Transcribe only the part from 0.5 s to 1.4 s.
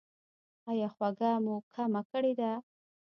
ایا خوږه